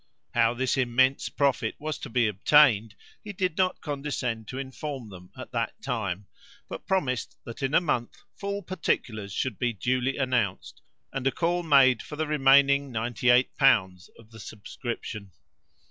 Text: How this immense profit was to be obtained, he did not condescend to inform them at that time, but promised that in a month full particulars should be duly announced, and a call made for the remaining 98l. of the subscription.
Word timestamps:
How 0.33 0.55
this 0.55 0.77
immense 0.77 1.29
profit 1.29 1.75
was 1.77 1.99
to 1.99 2.09
be 2.09 2.27
obtained, 2.27 2.95
he 3.23 3.33
did 3.33 3.55
not 3.55 3.81
condescend 3.81 4.47
to 4.47 4.57
inform 4.57 5.09
them 5.11 5.29
at 5.37 5.51
that 5.51 5.79
time, 5.79 6.25
but 6.67 6.87
promised 6.87 7.37
that 7.43 7.61
in 7.61 7.75
a 7.75 7.79
month 7.81 8.23
full 8.35 8.63
particulars 8.63 9.31
should 9.31 9.59
be 9.59 9.73
duly 9.73 10.17
announced, 10.17 10.81
and 11.13 11.27
a 11.27 11.31
call 11.31 11.61
made 11.61 12.01
for 12.01 12.15
the 12.15 12.25
remaining 12.25 12.91
98l. 12.91 14.09
of 14.17 14.31
the 14.31 14.39
subscription. 14.39 15.33